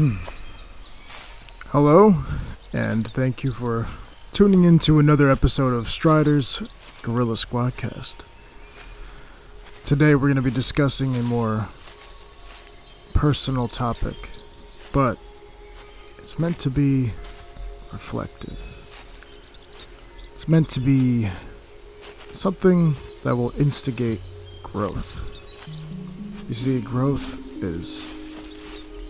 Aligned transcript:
Hmm. 0.00 0.16
Hello, 1.66 2.24
and 2.72 3.06
thank 3.06 3.44
you 3.44 3.52
for 3.52 3.86
tuning 4.32 4.64
in 4.64 4.78
to 4.78 4.98
another 4.98 5.28
episode 5.28 5.74
of 5.74 5.90
Stryder's 5.90 6.62
Gorilla 7.02 7.34
Squadcast. 7.34 8.24
Today 9.84 10.14
we're 10.14 10.28
going 10.28 10.36
to 10.36 10.40
be 10.40 10.50
discussing 10.50 11.16
a 11.16 11.22
more 11.22 11.68
personal 13.12 13.68
topic, 13.68 14.16
but 14.90 15.18
it's 16.16 16.38
meant 16.38 16.58
to 16.60 16.70
be 16.70 17.12
reflective. 17.92 18.56
It's 20.32 20.48
meant 20.48 20.70
to 20.70 20.80
be 20.80 21.28
something 22.32 22.94
that 23.22 23.36
will 23.36 23.52
instigate 23.58 24.22
growth. 24.62 25.30
You 26.48 26.54
see, 26.54 26.80
growth 26.80 27.62
is 27.62 28.19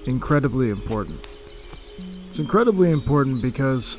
incredibly 0.06 0.70
important. 0.70 1.20
It's 2.26 2.38
incredibly 2.38 2.90
important 2.90 3.42
because 3.42 3.96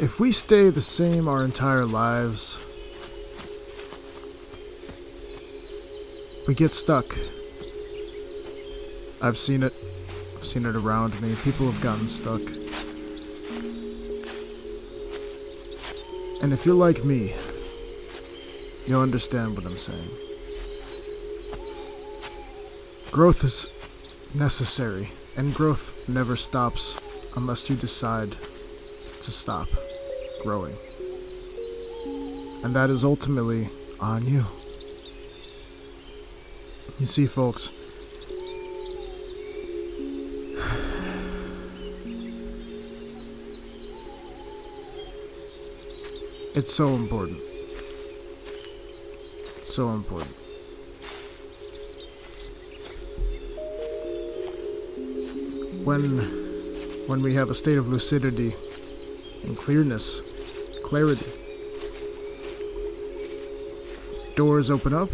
if 0.00 0.18
we 0.18 0.32
stay 0.32 0.70
the 0.70 0.82
same 0.82 1.28
our 1.28 1.44
entire 1.44 1.84
lives, 1.84 2.58
we 6.46 6.54
get 6.54 6.74
stuck. 6.74 7.06
I've 9.22 9.38
seen 9.38 9.62
it. 9.62 9.72
I've 10.36 10.44
seen 10.44 10.66
it 10.66 10.76
around 10.76 11.20
me. 11.22 11.34
People 11.44 11.70
have 11.70 11.80
gotten 11.82 12.06
stuck. 12.08 12.42
And 16.42 16.52
if 16.52 16.66
you're 16.66 16.74
like 16.74 17.04
me, 17.04 17.34
you'll 18.86 19.00
understand 19.00 19.56
what 19.56 19.64
I'm 19.64 19.78
saying. 19.78 20.10
Growth 23.10 23.44
is 23.44 23.66
necessary, 24.34 25.10
and 25.36 25.54
growth 25.54 26.08
never 26.08 26.36
stops 26.36 26.98
unless 27.36 27.70
you 27.70 27.76
decide 27.76 28.32
to 29.20 29.30
stop 29.30 29.68
growing. 30.42 30.74
And 32.64 32.74
that 32.74 32.90
is 32.90 33.04
ultimately 33.04 33.68
on 34.00 34.26
you. 34.26 34.44
You 36.98 37.06
see, 37.06 37.26
folks, 37.26 37.70
it's 46.54 46.72
so 46.72 46.94
important. 46.94 47.40
It's 49.56 49.74
so 49.74 49.90
important. 49.90 50.43
When 55.84 56.18
when 57.06 57.20
we 57.20 57.34
have 57.34 57.50
a 57.50 57.54
state 57.54 57.76
of 57.76 57.88
lucidity 57.88 58.54
and 59.42 59.54
clearness, 59.56 60.22
clarity, 60.82 61.26
doors 64.34 64.70
open 64.70 64.94
up, 64.94 65.10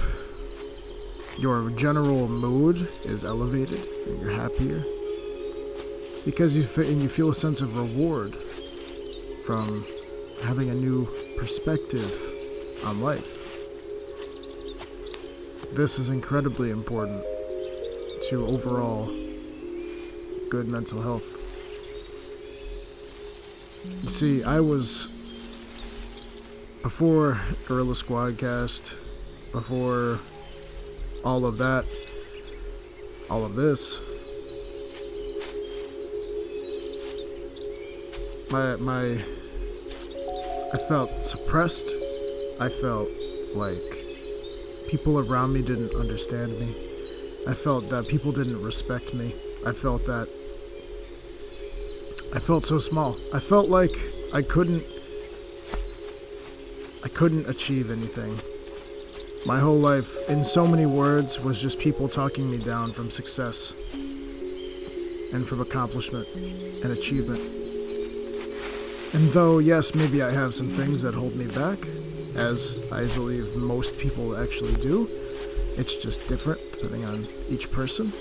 your 1.39 1.71
general 1.71 2.29
mood 2.29 2.89
is 3.05 3.25
elevated, 3.25 3.85
and 4.07 4.21
you're 4.21 4.31
happier 4.31 4.85
because 6.25 6.55
you 6.55 6.63
fe- 6.63 6.93
and 6.93 7.03
you 7.03 7.09
feel 7.09 7.31
a 7.31 7.35
sense 7.35 7.61
of 7.61 7.77
reward 7.77 8.35
from 9.45 9.85
having 10.45 10.71
a 10.71 10.75
new 10.75 11.09
perspective 11.37 12.09
on 12.87 13.01
life. 13.01 13.39
This 15.73 15.99
is 15.99 16.11
incredibly 16.11 16.71
important 16.71 17.23
to 18.29 18.47
overall 18.47 19.09
good 20.51 20.67
mental 20.67 21.01
health. 21.01 21.37
You 24.03 24.11
see, 24.11 24.43
I 24.43 24.59
was 24.59 25.09
before 26.83 27.39
Gorilla 27.69 27.95
Squadcast, 27.95 28.97
before 29.53 30.19
all 31.25 31.47
of 31.47 31.57
that, 31.59 31.85
all 33.31 33.45
of 33.45 33.55
this. 33.55 34.01
My 38.51 38.75
my 38.75 39.23
I 40.75 40.79
felt 40.89 41.25
suppressed. 41.25 41.93
I 42.61 42.69
felt 42.69 43.09
like 43.55 44.05
people 44.89 45.21
around 45.21 45.53
me 45.53 45.63
didn't 45.63 45.95
understand 45.95 46.59
me. 46.59 46.75
I 47.47 47.55
felt 47.55 47.89
that 47.91 48.09
people 48.09 48.33
didn't 48.33 48.61
respect 48.63 49.15
me. 49.15 49.33
I 49.65 49.73
felt 49.73 50.05
that 50.07 50.29
I 52.33 52.39
felt 52.39 52.65
so 52.65 52.79
small. 52.79 53.17
I 53.35 53.41
felt 53.41 53.69
like 53.69 53.97
I 54.33 54.43
couldn't 54.43 54.85
I 57.03 57.09
couldn't 57.09 57.49
achieve 57.49 57.91
anything. 57.91 58.39
My 59.47 59.59
whole 59.59 59.79
life, 59.79 60.29
in 60.29 60.45
so 60.45 60.67
many 60.67 60.85
words, 60.85 61.41
was 61.41 61.61
just 61.61 61.79
people 61.79 62.09
talking 62.09 62.51
me 62.51 62.59
down 62.59 62.93
from 62.93 63.11
success 63.11 63.73
and 65.33 65.49
from 65.49 65.61
accomplishment 65.61 66.29
and 66.35 66.93
achievement. 66.93 67.41
And 69.15 69.31
though, 69.31 69.59
yes, 69.59 69.95
maybe 69.95 70.23
I 70.23 70.31
have 70.31 70.55
some 70.55 70.69
things 70.69 71.01
that 71.03 71.15
hold 71.15 71.35
me 71.35 71.47
back, 71.47 71.79
as 72.37 72.79
I 72.93 73.07
believe 73.15 73.57
most 73.57 73.99
people 73.99 74.37
actually 74.37 74.75
do, 74.77 75.09
it's 75.79 75.97
just 75.97 76.29
different 76.29 76.61
depending 76.71 77.07
on 77.07 77.27
each 77.49 77.73
person. 77.73 78.13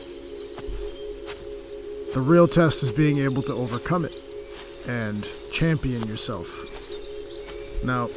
The 2.14 2.22
real 2.22 2.47
test 2.47 2.81
is 2.81 2.92
being 2.92 3.20
able 3.20 3.44
to 3.44 3.53
overcome 3.53 4.03
it 4.03 4.28
and 4.88 5.28
champion 5.52 6.08
yourself. 6.08 6.50
Now, 7.84 8.09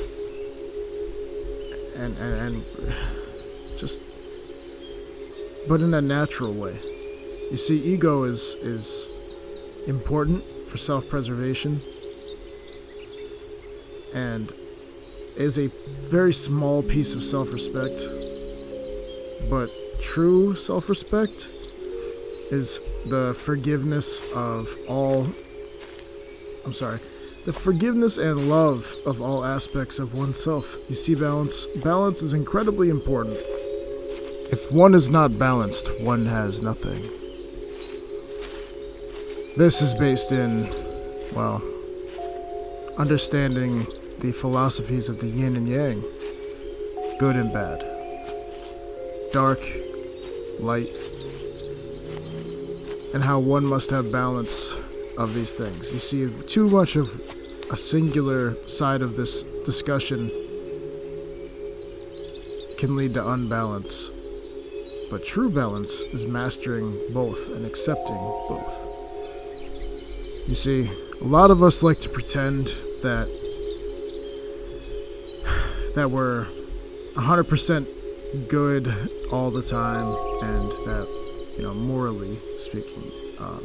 and, 1.96 2.16
and, 2.16 2.64
and 2.74 2.94
just, 3.76 4.02
but 5.68 5.82
in 5.82 5.92
a 5.92 6.00
natural 6.00 6.58
way. 6.58 6.80
You 7.50 7.58
see, 7.58 7.76
ego 7.82 8.24
is, 8.24 8.54
is 8.62 9.10
important 9.86 10.42
for 10.68 10.78
self 10.78 11.06
preservation 11.10 11.82
and 14.14 14.50
is 15.36 15.58
a 15.58 15.66
very 16.08 16.32
small 16.32 16.82
piece 16.82 17.14
of 17.14 17.22
self 17.22 17.52
respect. 17.52 17.92
But 19.50 19.68
true 20.00 20.54
self 20.54 20.88
respect 20.88 21.46
is 22.52 22.80
the 23.06 23.34
forgiveness 23.34 24.22
of 24.34 24.76
all. 24.86 25.26
I'm 26.64 26.72
sorry. 26.72 27.00
The 27.44 27.52
forgiveness 27.52 28.18
and 28.18 28.48
love 28.48 28.94
of 29.06 29.20
all 29.20 29.44
aspects 29.44 29.98
of 29.98 30.14
oneself. 30.14 30.76
You 30.88 30.94
see, 30.94 31.14
balance. 31.14 31.66
Balance 31.82 32.22
is 32.22 32.34
incredibly 32.34 32.90
important. 32.90 33.38
If 34.52 34.70
one 34.70 34.94
is 34.94 35.08
not 35.08 35.38
balanced, 35.38 35.90
one 36.02 36.26
has 36.26 36.62
nothing. 36.62 37.02
This 39.56 39.82
is 39.82 39.94
based 39.94 40.30
in, 40.30 40.68
well, 41.34 41.62
understanding 42.98 43.86
the 44.20 44.32
philosophies 44.32 45.08
of 45.08 45.20
the 45.20 45.26
yin 45.26 45.56
and 45.56 45.66
yang 45.66 46.04
good 47.18 47.36
and 47.36 47.52
bad, 47.52 47.80
dark, 49.32 49.60
light, 50.58 50.96
and 53.14 53.22
how 53.22 53.38
one 53.38 53.64
must 53.64 53.90
have 53.90 54.10
balance 54.10 54.74
of 55.18 55.34
these 55.34 55.52
things. 55.52 55.92
You 55.92 55.98
see, 55.98 56.30
too 56.46 56.68
much 56.68 56.96
of 56.96 57.08
a 57.70 57.76
singular 57.76 58.54
side 58.66 59.02
of 59.02 59.16
this 59.16 59.42
discussion 59.64 60.30
can 62.78 62.96
lead 62.96 63.14
to 63.14 63.28
unbalance. 63.30 64.10
But 65.10 65.24
true 65.24 65.50
balance 65.50 66.00
is 66.14 66.24
mastering 66.26 66.98
both 67.10 67.48
and 67.50 67.66
accepting 67.66 68.16
both. 68.16 68.74
You 70.48 70.54
see, 70.54 70.90
a 71.20 71.24
lot 71.24 71.50
of 71.50 71.62
us 71.62 71.82
like 71.82 72.00
to 72.00 72.08
pretend 72.08 72.74
that 73.02 73.28
that 75.94 76.10
we're 76.10 76.46
100% 77.14 77.86
good 78.48 78.92
all 79.30 79.50
the 79.50 79.62
time 79.62 80.06
and 80.42 80.72
that, 80.86 81.21
you 81.56 81.62
know, 81.62 81.74
morally 81.74 82.38
speaking, 82.58 83.10
uh, 83.38 83.58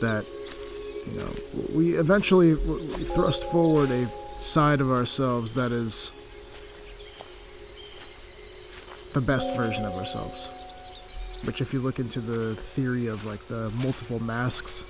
that, 0.00 0.26
you 1.06 1.18
know, 1.18 1.30
we 1.74 1.96
eventually 1.96 2.54
thrust 2.54 3.44
forward 3.44 3.90
a 3.90 4.08
side 4.40 4.80
of 4.80 4.90
ourselves 4.90 5.54
that 5.54 5.72
is 5.72 6.12
the 9.12 9.20
best 9.20 9.54
version 9.56 9.84
of 9.84 9.92
ourselves. 9.94 10.50
Which, 11.44 11.60
if 11.60 11.72
you 11.72 11.80
look 11.80 11.98
into 11.98 12.20
the 12.20 12.54
theory 12.54 13.06
of 13.06 13.24
like 13.24 13.46
the 13.48 13.70
multiple 13.82 14.22
masks, 14.22 14.84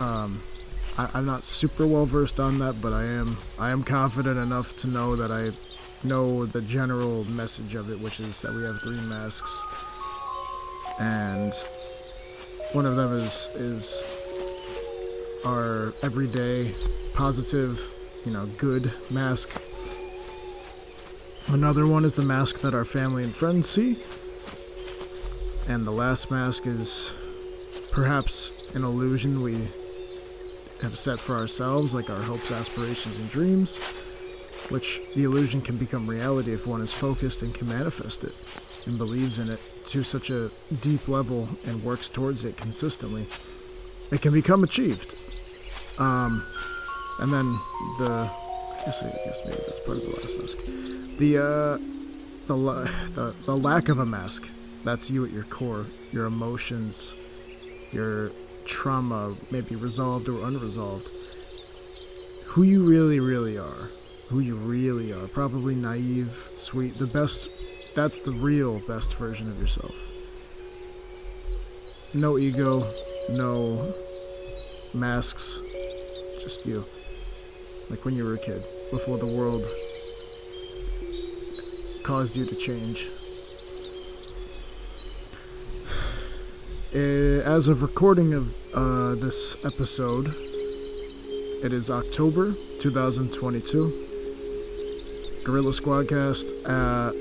um, 0.00 0.42
I, 0.98 1.08
I'm 1.14 1.24
not 1.24 1.44
super 1.44 1.86
well 1.86 2.06
versed 2.06 2.40
on 2.40 2.58
that, 2.58 2.80
but 2.80 2.92
I 2.92 3.04
am 3.04 3.36
I 3.58 3.70
am 3.70 3.82
confident 3.82 4.38
enough 4.38 4.76
to 4.76 4.88
know 4.88 5.16
that 5.16 5.32
I 5.32 5.48
know 6.04 6.46
the 6.46 6.60
general 6.62 7.24
message 7.24 7.74
of 7.74 7.90
it, 7.90 7.98
which 8.00 8.20
is 8.20 8.40
that 8.42 8.54
we 8.54 8.62
have 8.64 8.80
three 8.80 9.00
masks. 9.08 9.62
and 10.98 11.52
one 12.72 12.86
of 12.86 12.96
them 12.96 13.12
is 13.12 13.48
is 13.54 14.02
our 15.44 15.92
everyday 16.02 16.72
positive, 17.14 17.92
you 18.24 18.32
know, 18.32 18.46
good 18.58 18.92
mask. 19.10 19.62
Another 21.48 21.86
one 21.86 22.04
is 22.04 22.14
the 22.14 22.24
mask 22.24 22.60
that 22.60 22.74
our 22.74 22.84
family 22.84 23.22
and 23.22 23.34
friends 23.34 23.68
see. 23.68 23.96
And 25.68 25.84
the 25.84 25.92
last 25.92 26.30
mask 26.30 26.66
is 26.66 27.12
perhaps 27.92 28.74
an 28.74 28.84
illusion 28.84 29.40
we 29.42 29.68
have 30.82 30.98
set 30.98 31.18
for 31.18 31.36
ourselves, 31.36 31.94
like 31.94 32.10
our 32.10 32.20
hopes, 32.22 32.50
aspirations, 32.50 33.16
and 33.18 33.30
dreams, 33.30 33.78
which 34.70 35.00
the 35.14 35.24
illusion 35.24 35.60
can 35.60 35.76
become 35.76 36.08
reality 36.08 36.52
if 36.52 36.66
one 36.66 36.80
is 36.80 36.92
focused 36.92 37.42
and 37.42 37.54
can 37.54 37.68
manifest 37.68 38.24
it 38.24 38.34
and 38.86 38.98
believes 38.98 39.38
in 39.38 39.50
it 39.50 39.60
to 39.86 40.02
such 40.02 40.30
a 40.30 40.50
deep 40.80 41.08
level 41.08 41.48
and 41.66 41.82
works 41.82 42.08
towards 42.08 42.44
it 42.44 42.56
consistently. 42.56 43.26
It 44.10 44.22
can 44.22 44.32
become 44.32 44.62
achieved. 44.62 45.14
Um, 45.98 46.44
and 47.20 47.32
then 47.32 47.58
the, 47.98 48.30
I 48.30 48.82
guess, 48.84 49.02
I 49.02 49.10
guess 49.24 49.40
maybe 49.44 49.56
that's 49.56 49.80
part 49.80 49.98
of 49.98 50.04
the 50.04 50.10
last 50.10 50.38
mask. 50.40 51.18
The, 51.18 51.38
uh, 51.38 51.78
the, 52.46 52.90
the, 53.14 53.34
the 53.44 53.56
lack 53.56 53.88
of 53.88 53.98
a 53.98 54.06
mask. 54.06 54.50
That's 54.84 55.10
you 55.10 55.24
at 55.24 55.32
your 55.32 55.44
core. 55.44 55.86
Your 56.12 56.26
emotions, 56.26 57.14
your 57.90 58.30
trauma, 58.64 59.34
maybe 59.50 59.74
resolved 59.74 60.28
or 60.28 60.46
unresolved. 60.46 61.10
Who 62.44 62.62
you 62.62 62.88
really, 62.88 63.18
really 63.18 63.58
are. 63.58 63.90
Who 64.28 64.40
you 64.40 64.56
really 64.56 65.12
are. 65.12 65.28
Probably 65.28 65.74
naive, 65.74 66.50
sweet. 66.56 66.98
The 66.98 67.06
best, 67.06 67.48
that's 67.94 68.18
the 68.18 68.32
real 68.32 68.80
best 68.86 69.14
version 69.14 69.48
of 69.48 69.58
yourself. 69.58 69.94
No 72.12 72.36
ego, 72.38 72.80
no 73.30 73.94
masks, 74.94 75.60
just 76.40 76.66
you. 76.66 76.84
Like 77.88 78.04
when 78.04 78.16
you 78.16 78.24
were 78.24 78.34
a 78.34 78.38
kid, 78.38 78.64
before 78.90 79.18
the 79.18 79.26
world 79.26 79.64
caused 82.02 82.36
you 82.36 82.46
to 82.46 82.54
change. 82.56 83.10
Uh, 86.94 87.42
as 87.44 87.68
of 87.68 87.82
recording 87.82 88.32
of 88.34 88.54
uh, 88.74 89.14
this 89.16 89.64
episode, 89.64 90.34
it 91.62 91.72
is 91.72 91.90
October 91.90 92.54
2022. 92.80 94.15
Gorilla 95.46 95.70
Squadcast. 95.70 96.54
Uh, 96.66 97.12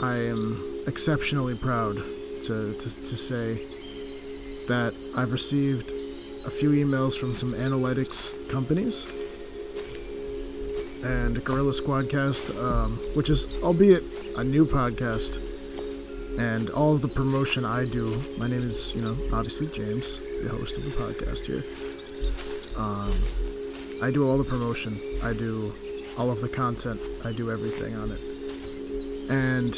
I 0.00 0.14
am 0.14 0.84
exceptionally 0.86 1.56
proud 1.56 1.96
to, 2.42 2.72
to, 2.72 2.90
to 3.02 3.16
say 3.16 3.66
that 4.68 4.94
I've 5.16 5.32
received 5.32 5.90
a 6.46 6.50
few 6.50 6.70
emails 6.70 7.18
from 7.18 7.34
some 7.34 7.52
analytics 7.54 8.32
companies 8.48 9.08
and 11.02 11.44
Gorilla 11.44 11.72
Squadcast, 11.72 12.56
um, 12.62 12.96
which 13.16 13.28
is, 13.28 13.48
albeit 13.64 14.04
a 14.36 14.44
new 14.44 14.64
podcast, 14.64 15.40
and 16.38 16.70
all 16.70 16.94
of 16.94 17.02
the 17.02 17.08
promotion 17.08 17.64
I 17.64 17.86
do. 17.86 18.22
My 18.38 18.46
name 18.46 18.62
is, 18.62 18.94
you 18.94 19.02
know, 19.02 19.16
obviously 19.32 19.66
James, 19.66 20.20
the 20.44 20.48
host 20.48 20.78
of 20.78 20.84
the 20.84 20.90
podcast 20.90 21.44
here. 21.44 21.64
Um, 22.76 23.12
I 24.00 24.12
do 24.12 24.30
all 24.30 24.38
the 24.38 24.44
promotion. 24.44 25.00
I 25.24 25.32
do 25.32 25.74
all 26.18 26.30
of 26.30 26.40
the 26.40 26.48
content. 26.48 27.00
I 27.24 27.32
do 27.32 27.50
everything 27.50 27.94
on 27.94 28.10
it. 28.10 28.20
And 29.30 29.74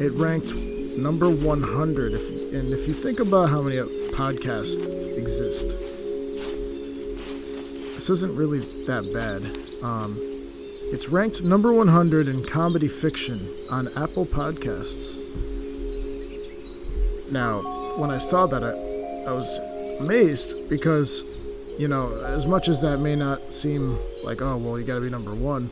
it 0.00 0.12
ranked 0.12 0.54
number 0.54 1.28
100. 1.28 2.12
If, 2.12 2.54
and 2.54 2.72
if 2.72 2.86
you 2.86 2.94
think 2.94 3.20
about 3.20 3.48
how 3.48 3.62
many 3.62 3.76
podcasts 4.12 4.78
exist, 5.18 5.68
this 7.94 8.08
isn't 8.08 8.36
really 8.36 8.60
that 8.86 9.10
bad. 9.12 9.44
Um, 9.84 10.16
it's 10.92 11.08
ranked 11.08 11.42
number 11.42 11.72
100 11.72 12.28
in 12.28 12.44
comedy 12.44 12.88
fiction 12.88 13.48
on 13.70 13.88
Apple 13.96 14.26
Podcasts. 14.26 15.18
Now, 17.30 17.96
when 17.96 18.10
I 18.10 18.18
saw 18.18 18.46
that, 18.46 18.62
I, 18.62 18.70
I 19.28 19.32
was 19.32 19.58
amazed 20.00 20.68
because, 20.68 21.24
you 21.78 21.88
know, 21.88 22.14
as 22.24 22.46
much 22.46 22.68
as 22.68 22.80
that 22.82 22.98
may 22.98 23.16
not 23.16 23.52
seem 23.52 23.98
like, 24.22 24.40
oh, 24.40 24.56
well, 24.56 24.78
you 24.78 24.84
gotta 24.84 25.00
be 25.00 25.10
number 25.10 25.34
one, 25.34 25.70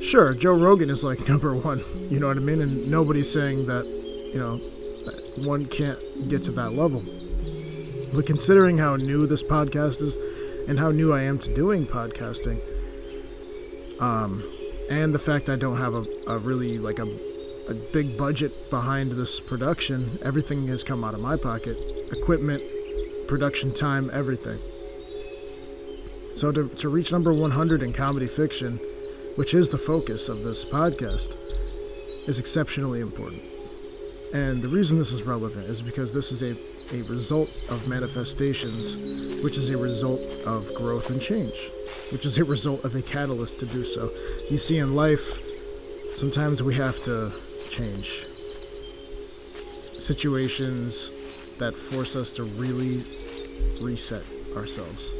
sure, 0.00 0.34
Joe 0.34 0.54
Rogan 0.54 0.90
is 0.90 1.04
like 1.04 1.28
number 1.28 1.54
one, 1.54 1.84
you 2.10 2.18
know 2.18 2.28
what 2.28 2.36
I 2.36 2.40
mean? 2.40 2.62
And 2.62 2.90
nobody's 2.90 3.30
saying 3.30 3.66
that, 3.66 3.86
you 3.86 4.38
know, 4.38 4.56
that 4.56 5.46
one 5.46 5.66
can't 5.66 5.98
get 6.28 6.42
to 6.44 6.52
that 6.52 6.72
level. 6.72 7.02
But 8.12 8.26
considering 8.26 8.78
how 8.78 8.96
new 8.96 9.26
this 9.26 9.42
podcast 9.42 10.02
is 10.02 10.16
and 10.68 10.78
how 10.78 10.90
new 10.90 11.12
I 11.12 11.22
am 11.22 11.38
to 11.40 11.54
doing 11.54 11.86
podcasting, 11.86 12.60
um, 14.00 14.42
and 14.90 15.14
the 15.14 15.18
fact 15.18 15.48
I 15.48 15.56
don't 15.56 15.76
have 15.76 15.94
a, 15.94 16.04
a 16.26 16.38
really 16.38 16.78
like 16.78 16.98
a, 16.98 17.08
a 17.68 17.74
big 17.92 18.16
budget 18.16 18.70
behind 18.70 19.12
this 19.12 19.38
production, 19.38 20.18
everything 20.22 20.66
has 20.68 20.82
come 20.82 21.04
out 21.04 21.14
of 21.14 21.20
my 21.20 21.36
pocket 21.36 22.10
equipment, 22.10 22.62
production 23.28 23.72
time, 23.72 24.10
everything. 24.12 24.58
So 26.38 26.52
to, 26.52 26.68
to 26.68 26.88
reach 26.88 27.10
number 27.10 27.32
100 27.32 27.82
in 27.82 27.92
comedy 27.92 28.28
fiction, 28.28 28.78
which 29.34 29.54
is 29.54 29.68
the 29.70 29.76
focus 29.76 30.28
of 30.28 30.44
this 30.44 30.64
podcast, 30.64 31.34
is 32.28 32.38
exceptionally 32.38 33.00
important. 33.00 33.42
And 34.32 34.62
the 34.62 34.68
reason 34.68 34.98
this 34.98 35.10
is 35.10 35.24
relevant 35.24 35.68
is 35.68 35.82
because 35.82 36.14
this 36.14 36.30
is 36.30 36.42
a, 36.42 36.54
a 36.96 37.02
result 37.08 37.50
of 37.70 37.88
manifestations, 37.88 38.96
which 39.42 39.56
is 39.56 39.68
a 39.70 39.76
result 39.76 40.20
of 40.46 40.72
growth 40.76 41.10
and 41.10 41.20
change, 41.20 41.72
which 42.12 42.24
is 42.24 42.38
a 42.38 42.44
result 42.44 42.84
of 42.84 42.94
a 42.94 43.02
catalyst 43.02 43.58
to 43.58 43.66
do 43.66 43.84
so. 43.84 44.12
You 44.48 44.58
see, 44.58 44.78
in 44.78 44.94
life, 44.94 45.40
sometimes 46.14 46.62
we 46.62 46.76
have 46.76 47.00
to 47.00 47.32
change 47.68 48.28
situations 49.98 51.10
that 51.58 51.74
force 51.74 52.14
us 52.14 52.30
to 52.34 52.44
really 52.44 53.02
reset 53.80 54.22
ourselves 54.54 55.14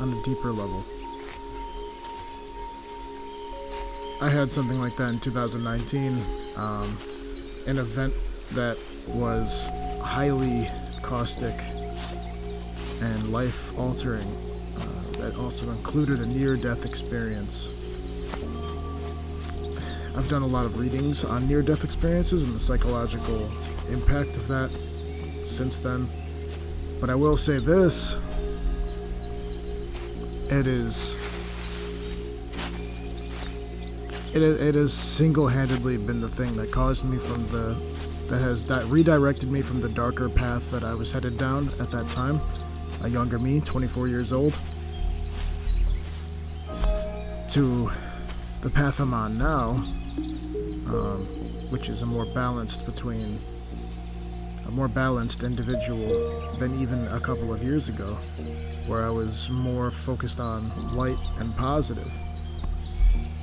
on 0.00 0.12
a 0.12 0.22
deeper 0.22 0.50
level. 0.50 0.84
I 4.20 4.28
had 4.28 4.50
something 4.50 4.80
like 4.80 4.96
that 4.96 5.08
in 5.08 5.18
2019. 5.18 6.24
Um, 6.56 6.98
an 7.66 7.78
event 7.78 8.12
that 8.52 8.76
was 9.08 9.70
highly 10.02 10.68
caustic 11.02 11.54
and 13.00 13.32
life 13.32 13.76
altering, 13.78 14.26
uh, 14.76 15.22
that 15.22 15.36
also 15.38 15.68
included 15.70 16.20
a 16.20 16.26
near 16.26 16.56
death 16.56 16.84
experience. 16.84 17.68
I've 20.16 20.28
done 20.28 20.42
a 20.42 20.46
lot 20.46 20.66
of 20.66 20.78
readings 20.78 21.24
on 21.24 21.48
near 21.48 21.62
death 21.62 21.84
experiences 21.84 22.42
and 22.42 22.54
the 22.54 22.58
psychological 22.58 23.50
impact 23.90 24.36
of 24.36 24.48
that 24.48 24.70
since 25.44 25.78
then. 25.78 26.08
But 27.00 27.08
I 27.08 27.14
will 27.14 27.36
say 27.36 27.58
this 27.58 28.16
it 30.50 30.66
is 30.66 31.16
it, 34.34 34.42
it 34.42 34.74
has 34.74 34.92
single-handedly 34.92 35.98
been 35.98 36.20
the 36.20 36.28
thing 36.28 36.54
that 36.56 36.70
caused 36.70 37.04
me 37.04 37.18
from 37.18 37.46
the 37.48 37.74
that 38.28 38.40
has 38.40 38.66
di- 38.66 38.84
redirected 38.84 39.50
me 39.50 39.60
from 39.60 39.80
the 39.80 39.88
darker 39.88 40.28
path 40.28 40.70
that 40.70 40.84
I 40.84 40.94
was 40.94 41.10
headed 41.10 41.36
down 41.36 41.68
at 41.80 41.90
that 41.90 42.06
time, 42.08 42.40
a 43.02 43.08
younger 43.08 43.40
me, 43.40 43.60
24 43.60 44.06
years 44.06 44.32
old, 44.32 44.56
to 47.48 47.90
the 48.60 48.70
path 48.70 49.00
I'm 49.00 49.12
on 49.12 49.36
now, 49.36 49.70
um, 50.86 51.26
which 51.70 51.88
is 51.88 52.02
a 52.02 52.06
more 52.06 52.24
balanced 52.24 52.86
between 52.86 53.40
a 54.66 54.70
more 54.70 54.86
balanced 54.86 55.42
individual 55.42 56.48
than 56.60 56.80
even 56.80 57.08
a 57.08 57.18
couple 57.18 57.52
of 57.52 57.64
years 57.64 57.88
ago, 57.88 58.16
where 58.90 59.06
I 59.06 59.10
was 59.10 59.48
more 59.50 59.92
focused 59.92 60.40
on 60.40 60.66
light 60.96 61.16
and 61.38 61.54
positive. 61.56 62.10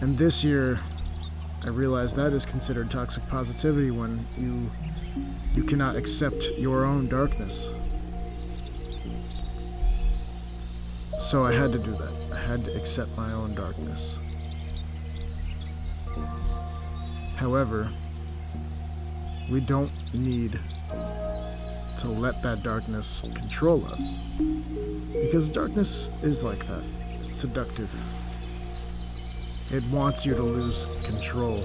And 0.01 0.13
this 0.17 0.43
year, 0.43 0.77
I 1.63 1.69
realized 1.69 2.17
that 2.17 2.33
is 2.33 2.45
considered 2.45 2.91
toxic 2.91 3.25
positivity 3.29 3.89
when 3.89 4.27
you 4.37 4.69
you 5.55 5.63
cannot 5.63 5.95
accept 5.95 6.51
your 6.57 6.83
own 6.83 7.07
darkness. 7.07 7.71
So 11.17 11.45
I 11.45 11.53
had 11.53 11.71
to 11.71 11.79
do 11.79 11.91
that. 11.91 12.13
I 12.33 12.39
had 12.39 12.65
to 12.65 12.75
accept 12.75 13.15
my 13.15 13.31
own 13.31 13.55
darkness. 13.55 14.19
However, 17.37 17.89
we 19.49 19.61
don't 19.61 19.91
need 20.13 20.59
to 21.99 22.07
let 22.09 22.43
that 22.43 22.63
darkness 22.63 23.21
control 23.33 23.85
us. 23.85 24.17
Because 25.21 25.49
darkness 25.49 26.09
is 26.21 26.43
like 26.43 26.65
that. 26.67 26.83
It's 27.23 27.33
seductive. 27.33 27.93
It 29.71 29.83
wants 29.91 30.25
you 30.25 30.33
to 30.33 30.41
lose 30.41 30.85
control. 31.03 31.63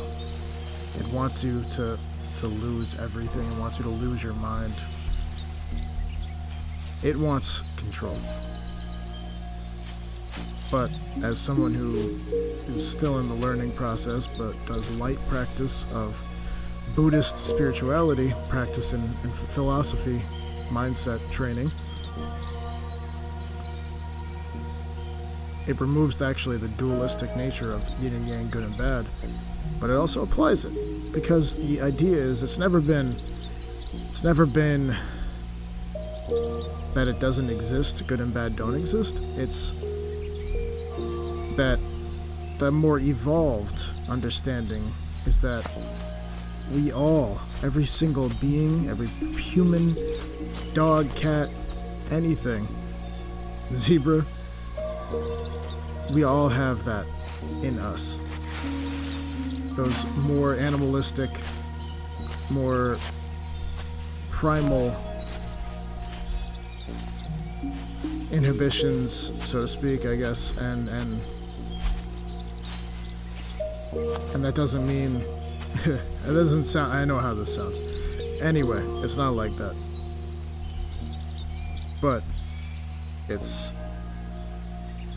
It 0.99 1.07
wants 1.09 1.45
you 1.45 1.63
to 1.63 1.99
to 2.39 2.47
lose 2.47 2.99
everything. 2.99 3.47
It 3.53 3.61
wants 3.61 3.79
you 3.79 3.85
to 3.85 3.91
lose 3.91 4.23
your 4.23 4.35
mind. 4.35 4.75
It 7.03 7.17
wants 7.17 7.63
control. 7.77 8.19
But 10.71 10.91
as 11.23 11.39
someone 11.39 11.75
who 11.75 12.17
is 12.73 12.91
still 12.91 13.19
in 13.19 13.29
the 13.29 13.35
learning 13.35 13.73
process 13.73 14.27
but 14.27 14.55
does 14.67 14.91
light 14.97 15.19
practice 15.29 15.87
of 15.93 16.19
Buddhist 16.97 17.45
spirituality, 17.45 18.33
practice 18.49 18.93
and, 18.93 19.05
and 19.23 19.35
philosophy, 19.35 20.23
mindset 20.71 21.21
training, 21.31 21.71
it 25.67 25.81
removes 25.81 26.21
actually 26.21 26.57
the 26.57 26.69
dualistic 26.69 27.35
nature 27.37 27.71
of 27.71 27.89
yin 28.01 28.15
and 28.15 28.27
yang, 28.27 28.49
good 28.51 28.65
and 28.65 28.77
bad, 28.77 29.07
but 29.81 29.91
it 29.91 29.97
also 29.97 30.23
applies 30.23 30.65
it 30.65 31.13
because 31.13 31.57
the 31.57 31.81
idea 31.81 32.17
is 32.17 32.43
it's 32.43 32.59
never 32.59 32.81
been 32.81 33.09
it's 34.09 34.25
never 34.25 34.47
been 34.47 34.97
that 36.95 37.09
it 37.09 37.19
doesn't 37.19 37.51
exist, 37.51 38.07
good 38.07 38.21
and 38.21 38.33
bad 38.33 38.57
don't 38.57 38.75
exist. 38.75 39.23
It's 39.37 39.73
that 41.57 41.79
the 42.59 42.71
more 42.71 42.99
evolved 42.99 43.85
understanding 44.09 44.83
is 45.27 45.41
that 45.41 45.69
we 46.73 46.93
all, 46.93 47.41
every 47.63 47.85
single 47.85 48.29
being, 48.41 48.89
every 48.89 49.09
human, 49.09 49.97
dog, 50.75 51.13
cat, 51.15 51.49
anything, 52.11 52.67
zebra, 53.75 54.25
we 56.13 56.25
all 56.25 56.49
have 56.49 56.85
that 56.85 57.07
in 57.63 57.79
us. 57.79 58.19
Those 59.77 60.05
more 60.17 60.55
animalistic, 60.55 61.31
more 62.51 62.99
primal 64.31 64.95
inhibitions, 68.31 69.33
so 69.45 69.63
to 69.63 69.69
speak, 69.69 70.05
I 70.05 70.17
guess, 70.17 70.57
and 70.59 70.89
and 70.89 71.21
and 74.35 74.45
that 74.45 74.55
doesn't 74.55 74.87
mean 74.87 75.17
it 75.85 76.01
doesn't 76.27 76.65
sound. 76.65 76.93
I 76.93 77.05
know 77.05 77.19
how 77.19 77.35
this 77.35 77.55
sounds. 77.55 77.79
Anyway, 78.41 78.83
it's 79.03 79.17
not 79.17 79.35
like 79.35 79.57
that, 79.57 79.77
but 82.01 82.23
it's 83.29 83.73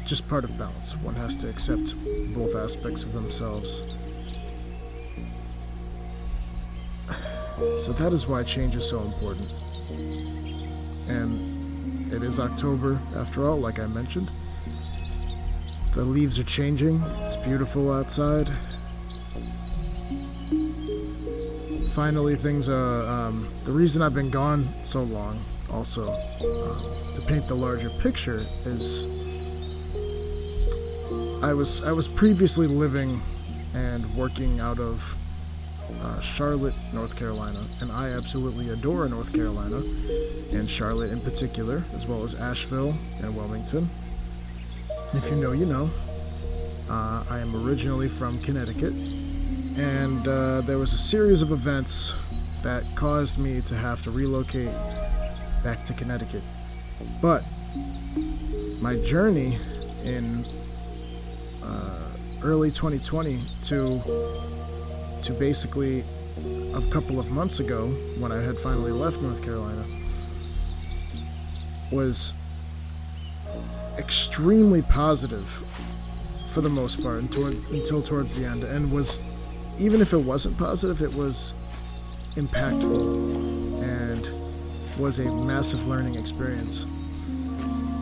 just 0.05 0.27
part 0.29 0.43
of 0.43 0.57
balance. 0.57 0.95
One 0.97 1.15
has 1.15 1.35
to 1.37 1.49
accept 1.49 1.95
both 2.33 2.55
aspects 2.55 3.03
of 3.03 3.13
themselves. 3.13 3.87
So 7.79 7.93
that 7.93 8.11
is 8.11 8.27
why 8.27 8.43
change 8.43 8.75
is 8.75 8.85
so 8.85 9.01
important. 9.01 9.49
And 11.07 12.11
it 12.11 12.21
is 12.21 12.37
October, 12.37 12.99
after 13.15 13.47
all, 13.47 13.57
like 13.57 13.79
I 13.79 13.87
mentioned. 13.87 14.29
The 15.93 16.03
leaves 16.03 16.37
are 16.37 16.43
changing. 16.43 17.01
It's 17.21 17.37
beautiful 17.37 17.93
outside. 17.93 18.49
Finally, 21.91 22.35
things 22.35 22.67
are. 22.67 23.07
Um, 23.07 23.47
the 23.63 23.71
reason 23.71 24.01
I've 24.01 24.13
been 24.13 24.29
gone 24.29 24.67
so 24.83 25.03
long, 25.03 25.41
also, 25.71 26.11
uh, 26.11 27.13
to 27.13 27.21
paint 27.25 27.47
the 27.47 27.55
larger 27.55 27.89
picture, 28.01 28.45
is 28.65 29.07
I 31.45 31.53
was 31.53 31.83
I 31.83 31.91
was 31.91 32.07
previously 32.07 32.65
living 32.65 33.21
and 33.75 34.03
working 34.15 34.59
out 34.59 34.79
of 34.79 35.15
uh, 36.01 36.19
Charlotte, 36.19 36.73
North 36.91 37.15
Carolina, 37.15 37.59
and 37.81 37.91
I 37.91 38.09
absolutely 38.09 38.69
adore 38.69 39.07
North 39.07 39.31
Carolina, 39.31 39.77
and 40.57 40.67
Charlotte 40.67 41.11
in 41.11 41.21
particular, 41.21 41.83
as 41.93 42.07
well 42.07 42.23
as 42.23 42.33
Asheville 42.33 42.95
and 43.21 43.37
Wilmington. 43.37 43.87
If 45.13 45.29
you 45.29 45.35
know, 45.35 45.51
you 45.51 45.67
know. 45.67 45.91
Uh, 46.89 47.23
I 47.29 47.37
am 47.37 47.55
originally 47.55 48.07
from 48.07 48.39
Connecticut, 48.39 48.93
and 49.77 50.27
uh, 50.27 50.61
there 50.61 50.79
was 50.79 50.93
a 50.93 50.97
series 50.97 51.43
of 51.43 51.51
events 51.51 52.15
that 52.63 52.83
caused 52.95 53.37
me 53.37 53.61
to 53.61 53.75
have 53.75 54.01
to 54.01 54.09
relocate 54.09 54.73
back 55.63 55.85
to 55.85 55.93
Connecticut. 55.93 56.41
But 57.21 57.43
my 58.81 58.95
journey 58.95 59.59
in 60.03 60.43
early 62.45 62.69
2020 62.69 63.39
to 63.63 63.99
to 65.23 65.33
basically 65.33 66.03
a 66.75 66.81
couple 66.91 67.19
of 67.19 67.31
months 67.31 67.59
ago 67.59 67.87
when 68.19 68.31
I 68.31 68.39
had 68.39 68.59
finally 68.59 68.91
left 68.91 69.19
North 69.19 69.41
Carolina 69.41 69.83
was 71.91 72.33
extremely 73.97 74.83
positive 74.83 75.49
for 76.47 76.61
the 76.61 76.69
most 76.69 77.01
part 77.01 77.19
until, 77.19 77.47
until 77.47 78.01
towards 78.01 78.35
the 78.35 78.45
end 78.45 78.63
and 78.63 78.91
was 78.91 79.19
even 79.79 79.99
if 79.99 80.13
it 80.13 80.17
wasn't 80.17 80.55
positive 80.59 81.01
it 81.01 81.13
was 81.15 81.53
impactful 82.35 83.81
and 83.83 84.99
was 84.99 85.17
a 85.17 85.23
massive 85.45 85.87
learning 85.87 86.15
experience. 86.15 86.85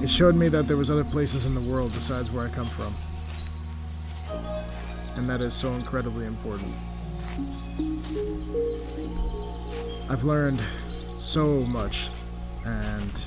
It 0.01 0.09
showed 0.09 0.35
me 0.35 0.49
that 0.49 0.67
there 0.67 0.77
was 0.77 0.91
other 0.91 1.05
places 1.05 1.45
in 1.45 1.55
the 1.55 1.61
world 1.61 1.93
besides 1.93 2.29
where 2.29 2.45
I 2.45 2.49
come 2.49 2.67
from 2.67 2.93
and 5.15 5.27
that 5.27 5.41
is 5.41 5.53
so 5.53 5.71
incredibly 5.73 6.25
important. 6.25 6.73
I've 10.09 10.23
learned 10.23 10.59
so 11.17 11.63
much, 11.65 12.09
and 12.65 13.25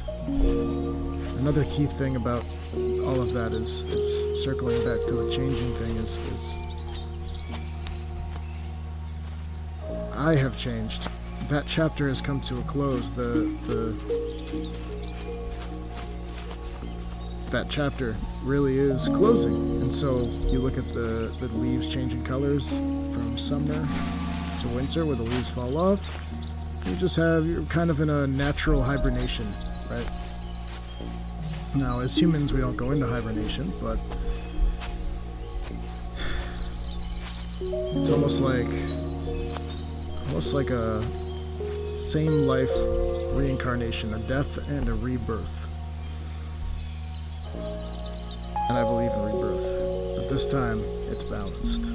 another 1.39 1.65
key 1.65 1.87
thing 1.87 2.17
about 2.17 2.45
all 2.75 3.21
of 3.21 3.33
that 3.35 3.53
is, 3.53 3.83
is 3.83 4.45
circling 4.45 4.79
back 4.85 5.07
to 5.09 5.15
the 5.15 5.31
changing 5.31 5.75
thing 5.75 5.97
is, 5.97 6.17
is 6.17 6.67
I 10.17 10.35
have 10.35 10.57
changed. 10.57 11.09
That 11.49 11.67
chapter 11.67 12.09
has 12.09 12.21
come 12.21 12.41
to 12.43 12.59
a 12.59 12.63
close. 12.63 13.13
The 13.13 13.57
the 13.67 13.95
that 17.51 17.67
chapter 17.69 18.17
really 18.47 18.79
is 18.79 19.09
closing. 19.09 19.55
And 19.83 19.93
so 19.93 20.21
you 20.51 20.61
look 20.61 20.79
at 20.79 20.87
the, 20.95 21.35
the 21.41 21.49
leaves 21.57 21.93
changing 21.93 22.23
colors 22.23 22.71
from 22.71 23.37
summer 23.37 23.75
to 24.61 24.69
winter 24.69 25.05
where 25.05 25.17
the 25.17 25.25
leaves 25.25 25.51
fall 25.51 25.77
off. 25.77 26.23
You 26.87 26.95
just 26.95 27.17
have, 27.17 27.45
you're 27.45 27.65
kind 27.65 27.91
of 27.91 28.01
in 28.01 28.09
a 28.09 28.27
natural 28.29 28.83
hibernation, 28.83 29.47
right? 29.91 30.09
Now, 31.75 31.99
as 31.99 32.17
humans, 32.17 32.53
we 32.53 32.61
don't 32.61 32.77
go 32.77 32.93
into 32.93 33.07
hibernation, 33.07 33.73
but 33.83 33.99
it's 37.61 38.11
almost 38.11 38.41
like, 38.41 38.69
almost 40.29 40.55
like 40.55 40.71
a 40.71 41.03
same 41.99 42.43
life 42.43 42.71
reincarnation, 43.33 44.15
a 44.15 44.19
death 44.21 44.57
and 44.69 44.89
a 44.89 44.95
rebirth 44.95 45.66
and 48.77 48.87
I 48.87 48.89
believe 48.89 49.11
in 49.11 49.23
rebirth. 49.23 50.17
But 50.17 50.29
this 50.29 50.47
time, 50.47 50.83
it's 51.11 51.23
balanced. 51.23 51.91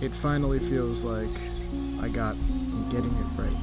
It 0.00 0.14
finally 0.14 0.60
feels 0.60 1.02
like 1.02 1.34
I 2.00 2.08
got 2.08 2.36
getting 2.90 3.10
it 3.10 3.26
right. 3.36 3.56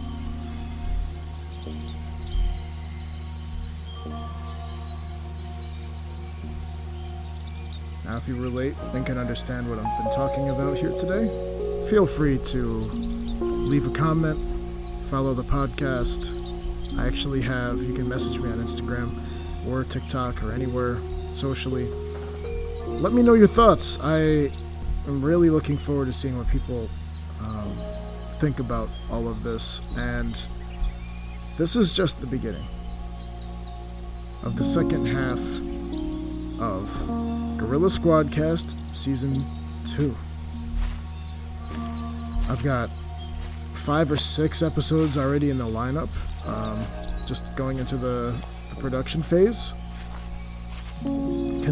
Now, 8.05 8.17
if 8.17 8.27
you 8.27 8.35
relate 8.35 8.75
and 8.93 9.05
can 9.05 9.17
understand 9.17 9.69
what 9.69 9.79
I've 9.79 10.03
been 10.03 10.13
talking 10.13 10.49
about 10.49 10.77
here 10.77 10.91
today, 10.91 11.27
feel 11.89 12.05
free 12.05 12.37
to 12.37 12.65
leave 13.39 13.87
a 13.87 13.91
comment, 13.91 14.37
follow 15.09 15.33
the 15.33 15.43
podcast. 15.43 16.41
I 16.99 17.07
actually 17.07 17.41
have, 17.43 17.81
you 17.81 17.93
can 17.93 18.09
message 18.09 18.39
me 18.39 18.51
on 18.51 18.57
Instagram 18.57 19.21
or 19.65 19.85
TikTok 19.85 20.43
or 20.43 20.51
anywhere 20.51 20.99
socially. 21.33 21.87
Let 22.87 23.13
me 23.13 23.21
know 23.21 23.33
your 23.33 23.47
thoughts. 23.47 23.99
I 24.01 24.49
am 25.07 25.23
really 25.23 25.49
looking 25.49 25.77
forward 25.77 26.05
to 26.05 26.13
seeing 26.13 26.37
what 26.37 26.47
people 26.47 26.89
um, 27.41 27.75
think 28.39 28.59
about 28.59 28.89
all 29.09 29.27
of 29.27 29.43
this. 29.43 29.81
And 29.97 30.45
this 31.57 31.75
is 31.75 31.93
just 31.93 32.21
the 32.21 32.27
beginning 32.27 32.65
of 34.43 34.55
the 34.55 34.63
second 34.63 35.05
half 35.05 35.39
of 36.59 37.57
Gorilla 37.57 37.89
Squadcast 37.89 38.95
Season 38.95 39.43
2. 39.87 40.15
I've 42.49 42.63
got 42.63 42.89
five 43.73 44.11
or 44.11 44.17
six 44.17 44.61
episodes 44.61 45.17
already 45.17 45.49
in 45.49 45.57
the 45.57 45.65
lineup, 45.65 46.09
um, 46.47 47.25
just 47.25 47.43
going 47.55 47.79
into 47.79 47.97
the 47.97 48.35
the 48.73 48.81
production 48.81 49.21
phase. 49.21 49.73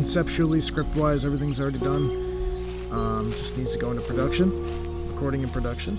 Conceptually, 0.01 0.59
script 0.59 0.95
wise, 0.95 1.23
everything's 1.23 1.59
already 1.59 1.77
done. 1.77 2.09
Um, 2.89 3.31
just 3.33 3.55
needs 3.55 3.73
to 3.73 3.77
go 3.77 3.91
into 3.91 4.01
production, 4.01 4.49
recording 5.07 5.43
and 5.43 5.53
production. 5.53 5.95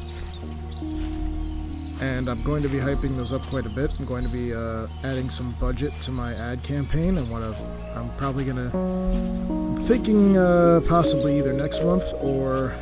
and 2.00 2.28
I'm 2.28 2.42
going 2.42 2.64
to 2.64 2.68
be 2.68 2.78
hyping 2.78 3.16
those 3.16 3.32
up 3.32 3.42
quite 3.42 3.64
a 3.64 3.68
bit. 3.68 3.96
I'm 4.00 4.04
going 4.04 4.24
to 4.24 4.28
be 4.28 4.52
uh, 4.52 4.88
adding 5.04 5.30
some 5.30 5.52
budget 5.60 5.92
to 6.00 6.10
my 6.10 6.34
ad 6.34 6.64
campaign. 6.64 7.16
I 7.16 7.22
want 7.22 7.44
to. 7.44 7.64
I'm 7.94 8.10
probably 8.16 8.44
gonna. 8.44 8.72
I'm 8.74 9.76
thinking 9.84 10.36
uh, 10.36 10.80
possibly 10.88 11.38
either 11.38 11.52
next 11.52 11.84
month 11.84 12.02
or 12.14 12.74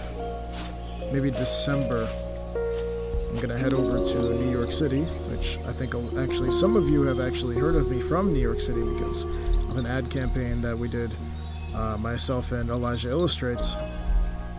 maybe 1.13 1.31
December. 1.31 2.09
I'm 3.41 3.49
gonna 3.49 3.59
head 3.59 3.73
over 3.73 3.97
to 3.97 4.21
New 4.35 4.51
York 4.51 4.71
City, 4.71 5.01
which 5.01 5.57
I 5.67 5.73
think 5.73 5.95
actually 6.19 6.51
some 6.51 6.77
of 6.77 6.91
you 6.91 7.01
have 7.05 7.21
actually 7.21 7.57
heard 7.57 7.75
of 7.75 7.91
me 7.91 7.99
from 7.99 8.35
New 8.35 8.39
York 8.39 8.61
City 8.61 8.83
because 8.83 9.25
of 9.71 9.79
an 9.79 9.87
ad 9.87 10.11
campaign 10.11 10.61
that 10.61 10.77
we 10.77 10.89
did 10.89 11.11
uh, 11.75 11.97
myself 11.97 12.53
and 12.53 12.69
Elijah 12.69 13.09
Illustrates. 13.09 13.77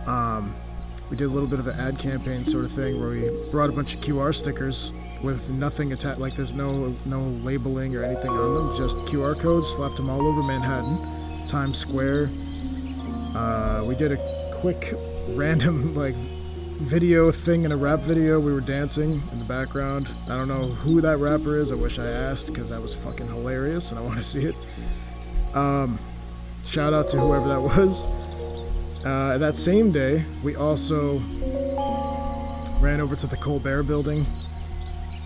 Um, 0.08 0.52
we 1.10 1.16
did 1.16 1.26
a 1.26 1.28
little 1.28 1.48
bit 1.48 1.60
of 1.60 1.68
an 1.68 1.78
ad 1.78 1.96
campaign 1.96 2.44
sort 2.44 2.64
of 2.64 2.72
thing 2.72 3.00
where 3.00 3.10
we 3.10 3.30
brought 3.52 3.70
a 3.70 3.72
bunch 3.72 3.94
of 3.94 4.00
QR 4.00 4.34
stickers 4.34 4.92
with 5.22 5.48
nothing 5.50 5.92
attached, 5.92 6.18
like 6.18 6.34
there's 6.34 6.52
no 6.52 6.92
no 7.04 7.20
labeling 7.44 7.94
or 7.94 8.02
anything 8.02 8.32
on 8.32 8.66
them, 8.66 8.76
just 8.76 8.96
QR 9.06 9.38
codes, 9.38 9.68
slapped 9.68 9.96
them 9.96 10.10
all 10.10 10.22
over 10.22 10.42
Manhattan, 10.42 11.46
Times 11.46 11.78
Square. 11.78 12.30
Uh, 13.36 13.84
we 13.86 13.94
did 13.94 14.10
a 14.10 14.54
quick 14.60 14.92
random 15.36 15.94
like 15.94 16.16
video 16.82 17.30
thing 17.30 17.62
in 17.62 17.72
a 17.72 17.76
rap 17.76 18.00
video. 18.00 18.40
We 18.40 18.52
were 18.52 18.60
dancing 18.60 19.22
in 19.32 19.38
the 19.38 19.44
background. 19.44 20.08
I 20.24 20.36
don't 20.36 20.48
know 20.48 20.68
who 20.68 21.00
that 21.00 21.18
rapper 21.18 21.58
is. 21.58 21.72
I 21.72 21.76
wish 21.76 21.98
I 21.98 22.06
asked 22.06 22.48
because 22.48 22.70
that 22.70 22.80
was 22.80 22.94
fucking 22.94 23.28
hilarious 23.28 23.90
and 23.90 23.98
I 23.98 24.02
want 24.02 24.18
to 24.18 24.22
see 24.24 24.46
it. 24.46 24.56
Um, 25.54 25.98
shout 26.66 26.92
out 26.92 27.08
to 27.08 27.20
whoever 27.20 27.48
that 27.48 27.60
was. 27.60 28.06
Uh, 29.04 29.38
that 29.38 29.56
same 29.56 29.90
day, 29.90 30.24
we 30.42 30.56
also 30.56 31.18
ran 32.80 33.00
over 33.00 33.16
to 33.16 33.26
the 33.26 33.36
Colbert 33.36 33.84
building 33.84 34.26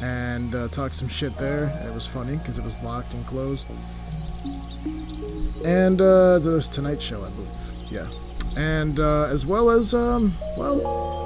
and 0.00 0.54
uh, 0.54 0.68
talked 0.68 0.94
some 0.94 1.08
shit 1.08 1.36
there. 1.36 1.66
It 1.86 1.94
was 1.94 2.06
funny 2.06 2.36
because 2.36 2.58
it 2.58 2.64
was 2.64 2.78
locked 2.82 3.14
and 3.14 3.26
closed. 3.26 3.66
And 5.64 6.00
uh, 6.00 6.38
there 6.38 6.52
was 6.52 6.68
Tonight 6.68 7.00
Show, 7.00 7.24
I 7.24 7.30
believe. 7.30 7.90
Yeah. 7.90 8.06
And 8.56 9.00
uh, 9.00 9.24
as 9.24 9.44
well 9.44 9.70
as, 9.70 9.94
um, 9.94 10.34
well, 10.56 11.25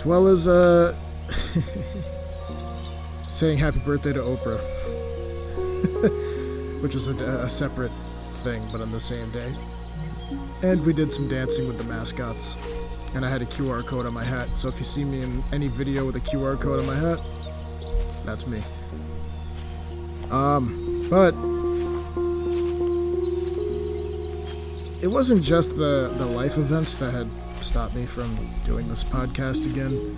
as 0.00 0.06
well 0.06 0.28
as 0.28 0.48
uh, 0.48 0.96
saying 3.26 3.58
happy 3.58 3.80
birthday 3.80 4.14
to 4.14 4.20
Oprah, 4.20 4.58
which 6.82 6.94
was 6.94 7.08
a, 7.08 7.12
a 7.12 7.50
separate 7.50 7.92
thing, 8.36 8.62
but 8.72 8.80
on 8.80 8.90
the 8.92 9.00
same 9.00 9.30
day. 9.30 9.54
And 10.62 10.82
we 10.86 10.94
did 10.94 11.12
some 11.12 11.28
dancing 11.28 11.68
with 11.68 11.76
the 11.76 11.84
mascots. 11.84 12.56
And 13.14 13.26
I 13.26 13.28
had 13.28 13.42
a 13.42 13.44
QR 13.44 13.86
code 13.86 14.06
on 14.06 14.14
my 14.14 14.24
hat. 14.24 14.48
So 14.56 14.68
if 14.68 14.78
you 14.78 14.86
see 14.86 15.04
me 15.04 15.20
in 15.20 15.42
any 15.52 15.68
video 15.68 16.06
with 16.06 16.16
a 16.16 16.20
QR 16.20 16.58
code 16.58 16.80
on 16.80 16.86
my 16.86 16.94
hat, 16.94 17.20
that's 18.24 18.46
me. 18.46 18.62
Um, 20.30 21.06
but 21.10 21.34
it 25.02 25.08
wasn't 25.08 25.42
just 25.42 25.76
the, 25.76 26.10
the 26.16 26.24
life 26.24 26.56
events 26.56 26.94
that 26.94 27.12
had 27.12 27.28
stopped 27.62 27.94
me 27.94 28.06
from 28.06 28.36
doing 28.64 28.88
this 28.88 29.04
podcast 29.04 29.66
again 29.66 30.16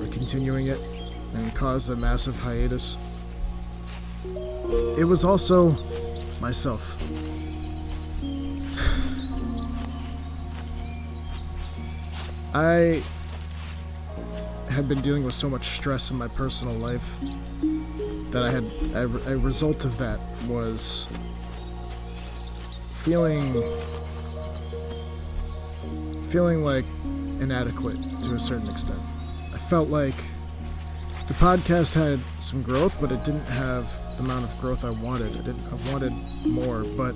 or 0.00 0.06
continuing 0.12 0.66
it 0.66 0.80
and 1.34 1.54
caused 1.54 1.90
a 1.90 1.96
massive 1.96 2.38
hiatus. 2.40 2.96
It 4.98 5.06
was 5.06 5.24
also 5.24 5.70
myself. 6.40 6.96
I 12.54 13.02
had 14.70 14.88
been 14.88 15.00
dealing 15.00 15.24
with 15.24 15.34
so 15.34 15.48
much 15.48 15.68
stress 15.68 16.10
in 16.10 16.18
my 16.18 16.28
personal 16.28 16.74
life 16.74 17.20
that 18.30 18.42
I 18.42 18.50
had 18.50 18.64
a, 18.94 19.04
a 19.32 19.36
result 19.38 19.84
of 19.84 19.96
that 19.98 20.20
was 20.46 21.06
feeling 23.00 23.54
feeling 26.26 26.64
like 26.64 26.84
inadequate 27.40 28.00
to 28.00 28.30
a 28.30 28.38
certain 28.38 28.68
extent. 28.68 29.00
I 29.54 29.58
felt 29.58 29.88
like 29.88 30.14
the 31.28 31.34
podcast 31.34 31.94
had 31.94 32.18
some 32.40 32.62
growth, 32.62 33.00
but 33.00 33.10
it 33.12 33.24
didn't 33.24 33.46
have 33.46 33.90
the 34.16 34.24
amount 34.24 34.44
of 34.44 34.60
growth 34.60 34.84
I 34.84 34.90
wanted. 34.90 35.32
I 35.32 35.42
didn't 35.42 35.64
I 35.72 35.92
wanted 35.92 36.12
more, 36.46 36.84
but 36.96 37.14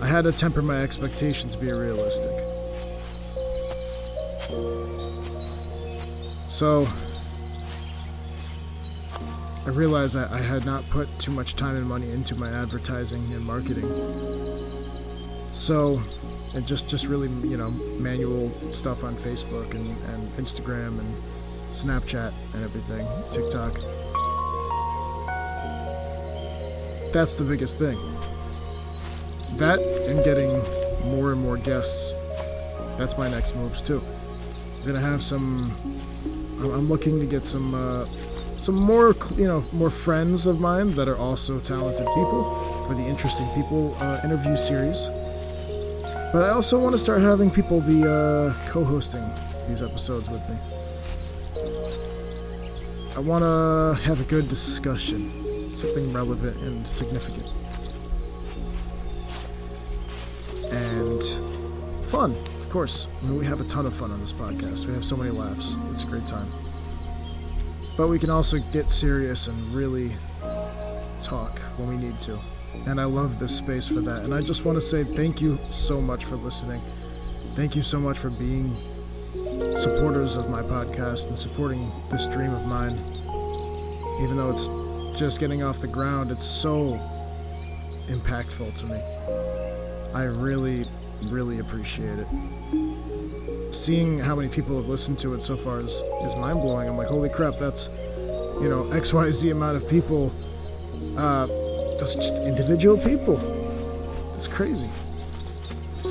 I 0.00 0.06
had 0.06 0.22
to 0.22 0.32
temper 0.32 0.62
my 0.62 0.82
expectations 0.82 1.54
to 1.54 1.60
be 1.60 1.70
realistic. 1.70 2.30
So, 6.48 6.86
I 9.64 9.70
realized 9.70 10.14
that 10.14 10.30
I 10.30 10.38
had 10.38 10.64
not 10.66 10.88
put 10.90 11.08
too 11.18 11.32
much 11.32 11.56
time 11.56 11.76
and 11.76 11.86
money 11.86 12.10
into 12.10 12.36
my 12.36 12.48
advertising 12.48 13.20
and 13.32 13.46
marketing. 13.46 13.88
So, 15.52 16.00
and 16.54 16.66
just 16.66 16.88
just 16.88 17.06
really 17.06 17.28
you 17.48 17.56
know 17.56 17.70
manual 17.98 18.50
stuff 18.72 19.04
on 19.04 19.14
Facebook 19.16 19.70
and, 19.72 19.86
and 20.14 20.36
Instagram 20.36 20.98
and 20.98 21.22
Snapchat 21.72 22.32
and 22.54 22.64
everything, 22.64 23.06
TikTok. 23.30 23.72
That's 27.12 27.34
the 27.34 27.44
biggest 27.44 27.78
thing. 27.78 27.98
That 29.56 29.80
and 30.08 30.24
getting 30.24 30.50
more 31.10 31.32
and 31.32 31.40
more 31.40 31.56
guests. 31.56 32.14
That's 32.96 33.16
my 33.18 33.28
next 33.30 33.56
moves 33.56 33.82
too. 33.82 34.02
I'm 34.80 34.86
gonna 34.86 35.00
have 35.00 35.22
some 35.22 35.66
I'm 36.70 36.86
looking 36.86 37.18
to 37.18 37.26
get 37.26 37.44
some 37.44 37.74
uh, 37.74 38.04
some 38.56 38.76
more 38.76 39.16
you 39.36 39.46
know 39.46 39.64
more 39.72 39.90
friends 39.90 40.46
of 40.46 40.60
mine 40.60 40.92
that 40.92 41.08
are 41.08 41.16
also 41.16 41.58
talented 41.60 42.06
people 42.06 42.84
for 42.86 42.94
the 42.94 43.02
interesting 43.02 43.48
people 43.54 43.96
uh, 44.00 44.20
interview 44.24 44.56
series. 44.56 45.08
But 46.32 46.44
I 46.44 46.48
also 46.48 46.78
want 46.78 46.94
to 46.94 46.98
start 46.98 47.20
having 47.20 47.50
people 47.50 47.82
be 47.82 48.02
uh, 48.04 48.54
co-hosting 48.68 49.22
these 49.68 49.82
episodes 49.82 50.30
with 50.30 50.40
me. 50.48 50.56
I 53.14 53.20
want 53.20 53.44
to 53.44 54.02
have 54.02 54.18
a 54.22 54.24
good 54.24 54.48
discussion, 54.48 55.76
something 55.76 56.10
relevant 56.10 56.56
and 56.62 56.88
significant, 56.88 57.52
and 60.72 61.22
fun 62.06 62.32
Of 62.32 62.70
course. 62.70 63.06
I 63.20 63.26
mean, 63.26 63.38
we 63.38 63.44
have 63.44 63.60
a 63.60 63.64
ton 63.64 63.84
of 63.84 63.94
fun 63.94 64.10
on 64.10 64.20
this 64.20 64.32
podcast. 64.32 64.86
We 64.86 64.94
have 64.94 65.04
so 65.04 65.18
many 65.18 65.30
laughs. 65.30 65.76
It's 65.90 66.04
a 66.04 66.06
great 66.06 66.26
time. 66.26 66.48
But 67.98 68.08
we 68.08 68.18
can 68.18 68.30
also 68.30 68.58
get 68.72 68.88
serious 68.88 69.48
and 69.48 69.74
really 69.74 70.16
talk 71.22 71.58
when 71.76 71.88
we 71.90 71.98
need 71.98 72.18
to. 72.20 72.38
And 72.86 73.00
I 73.00 73.04
love 73.04 73.38
this 73.38 73.56
space 73.56 73.88
for 73.88 74.00
that. 74.00 74.20
And 74.24 74.34
I 74.34 74.42
just 74.42 74.64
want 74.64 74.76
to 74.76 74.82
say 74.82 75.04
thank 75.04 75.40
you 75.40 75.58
so 75.70 76.00
much 76.00 76.24
for 76.24 76.36
listening. 76.36 76.80
Thank 77.54 77.76
you 77.76 77.82
so 77.82 78.00
much 78.00 78.18
for 78.18 78.30
being 78.30 78.70
supporters 79.76 80.36
of 80.36 80.50
my 80.50 80.62
podcast 80.62 81.28
and 81.28 81.38
supporting 81.38 81.90
this 82.10 82.26
dream 82.26 82.52
of 82.52 82.66
mine. 82.66 82.92
Even 84.22 84.36
though 84.36 84.50
it's 84.50 84.68
just 85.18 85.40
getting 85.40 85.62
off 85.62 85.80
the 85.80 85.88
ground, 85.88 86.30
it's 86.30 86.44
so 86.44 87.00
impactful 88.08 88.74
to 88.74 88.86
me. 88.86 89.00
I 90.14 90.24
really, 90.24 90.86
really 91.30 91.60
appreciate 91.60 92.18
it 92.18 92.26
seeing 93.74 94.18
how 94.18 94.36
many 94.36 94.48
people 94.48 94.76
have 94.76 94.88
listened 94.88 95.18
to 95.18 95.34
it 95.34 95.42
so 95.42 95.56
far 95.56 95.80
is, 95.80 96.02
is 96.24 96.36
mind 96.36 96.60
blowing. 96.60 96.88
I'm 96.88 96.96
like, 96.96 97.08
holy 97.08 97.28
crap, 97.28 97.58
that's, 97.58 97.88
you 98.60 98.68
know, 98.68 98.84
XYZ 98.90 99.52
amount 99.52 99.76
of 99.76 99.88
people. 99.88 100.32
Uh, 101.16 101.46
that's 102.02 102.16
just 102.16 102.42
individual 102.42 102.98
people. 102.98 103.38
It's 104.34 104.48
crazy. 104.48 104.88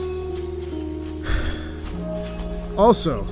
Also, 2.77 3.27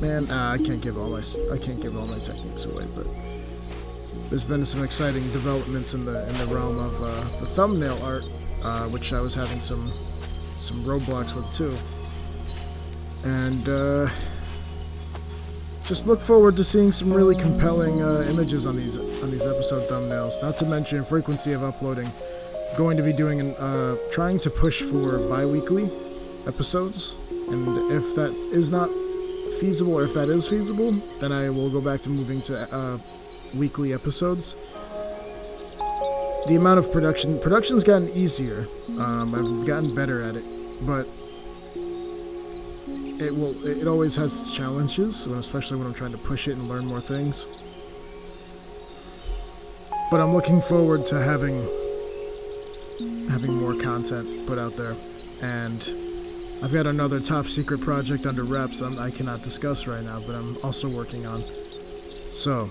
man, 0.00 0.28
uh, 0.28 0.56
I 0.58 0.62
can't 0.62 0.82
give 0.82 0.98
all 0.98 1.08
my 1.08 1.22
I 1.52 1.56
can't 1.56 1.80
give 1.80 1.96
all 1.96 2.06
my 2.08 2.18
techniques 2.18 2.64
away, 2.64 2.84
but 2.96 3.06
there's 4.28 4.42
been 4.42 4.66
some 4.66 4.82
exciting 4.82 5.22
developments 5.30 5.94
in 5.94 6.04
the 6.04 6.28
in 6.28 6.36
the 6.38 6.46
realm 6.46 6.78
of 6.78 7.00
uh, 7.00 7.06
the 7.38 7.46
thumbnail 7.46 7.96
art, 8.02 8.24
uh, 8.64 8.88
which 8.88 9.12
I 9.12 9.20
was 9.20 9.34
having 9.34 9.60
some 9.60 9.92
some 10.56 10.84
roadblocks 10.84 11.32
with 11.34 11.50
too 11.52 11.74
and 13.26 13.68
uh, 13.68 14.08
just 15.86 16.06
look 16.06 16.20
forward 16.20 16.56
to 16.56 16.64
seeing 16.64 16.90
some 16.90 17.12
really 17.12 17.36
compelling 17.36 18.02
uh, 18.02 18.26
images 18.28 18.66
on 18.66 18.76
these 18.76 18.98
on 18.98 19.30
these 19.30 19.46
episode 19.46 19.88
thumbnails. 19.88 20.42
Not 20.42 20.56
to 20.58 20.66
mention 20.66 21.04
frequency 21.04 21.52
of 21.52 21.62
uploading. 21.62 22.10
Going 22.76 22.96
to 22.96 23.02
be 23.02 23.12
doing 23.12 23.40
an 23.40 23.54
uh, 23.54 23.96
trying 24.10 24.38
to 24.40 24.50
push 24.50 24.82
for 24.82 25.18
bi-weekly 25.28 25.88
episodes, 26.46 27.14
and 27.30 27.92
if 27.92 28.16
that 28.16 28.32
is 28.52 28.70
not 28.70 28.90
feasible, 29.60 29.94
or 29.94 30.02
if 30.02 30.12
that 30.14 30.28
is 30.28 30.48
feasible, 30.48 30.92
then 31.20 31.30
I 31.30 31.48
will 31.50 31.70
go 31.70 31.80
back 31.80 32.02
to 32.02 32.10
moving 32.10 32.42
to 32.42 32.74
uh, 32.74 32.98
weekly 33.54 33.92
episodes. 33.92 34.56
The 36.48 36.56
amount 36.56 36.80
of 36.80 36.90
production 36.92 37.38
production's 37.38 37.84
gotten 37.84 38.08
easier. 38.10 38.66
Um, 38.98 39.34
I've 39.34 39.66
gotten 39.66 39.94
better 39.94 40.22
at 40.22 40.34
it, 40.34 40.44
but 40.82 41.06
it 43.20 43.34
will. 43.34 43.66
It 43.66 43.86
always 43.86 44.16
has 44.16 44.52
challenges, 44.52 45.26
especially 45.26 45.78
when 45.78 45.86
I'm 45.86 45.94
trying 45.94 46.12
to 46.12 46.18
push 46.18 46.48
it 46.48 46.52
and 46.52 46.68
learn 46.68 46.86
more 46.86 47.00
things. 47.00 47.46
But 50.10 50.20
I'm 50.20 50.32
looking 50.34 50.60
forward 50.60 51.06
to 51.06 51.22
having 51.22 51.60
having 53.28 53.54
more 53.54 53.74
content 53.74 54.46
put 54.46 54.58
out 54.58 54.76
there, 54.76 54.96
and 55.40 55.82
I've 56.62 56.72
got 56.72 56.86
another 56.86 57.20
top 57.20 57.46
secret 57.46 57.80
project 57.80 58.26
under 58.26 58.44
wraps 58.44 58.80
that 58.80 58.98
I 58.98 59.10
cannot 59.10 59.42
discuss 59.42 59.86
right 59.86 60.02
now, 60.02 60.18
but 60.20 60.34
I'm 60.34 60.56
also 60.64 60.88
working 60.88 61.26
on. 61.26 61.42
So, 62.30 62.70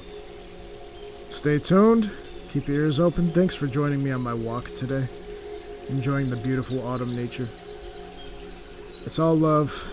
stay 1.30 1.60
tuned. 1.60 2.12
Keep 2.50 2.68
your 2.68 2.78
ears 2.78 3.00
open. 3.00 3.32
Thanks 3.32 3.54
for 3.54 3.68
joining 3.68 4.04
me 4.04 4.12
on 4.12 4.22
my 4.22 4.34
walk 4.34 4.74
today. 4.74 5.08
Enjoying 5.90 6.30
the 6.30 6.38
beautiful 6.38 6.88
autumn 6.88 7.16
nature. 7.16 7.50
It's 9.06 9.20
all 9.20 9.38
love. 9.38 9.86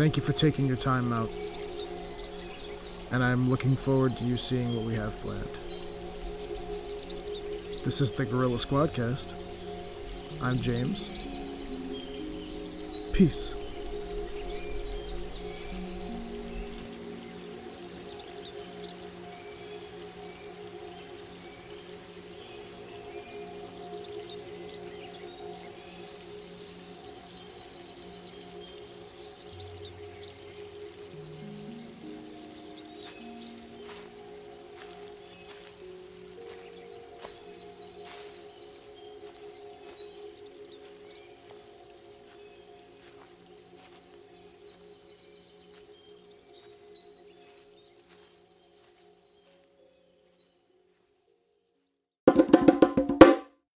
Thank 0.00 0.16
you 0.16 0.22
for 0.22 0.32
taking 0.32 0.64
your 0.64 0.78
time 0.78 1.12
out. 1.12 1.28
And 3.10 3.22
I'm 3.22 3.50
looking 3.50 3.76
forward 3.76 4.16
to 4.16 4.24
you 4.24 4.38
seeing 4.38 4.74
what 4.74 4.86
we 4.86 4.94
have 4.94 5.14
planned. 5.20 5.60
This 7.84 8.00
is 8.00 8.14
the 8.14 8.24
Gorilla 8.24 8.56
Squadcast. 8.56 9.34
I'm 10.40 10.56
James. 10.56 11.12
Peace. 13.12 13.54